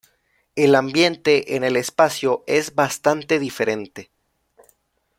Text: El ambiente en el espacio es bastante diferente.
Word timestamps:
El 0.55 0.73
ambiente 0.73 1.55
en 1.55 1.63
el 1.63 1.77
espacio 1.77 2.43
es 2.47 2.73
bastante 2.73 3.37
diferente. 3.37 4.09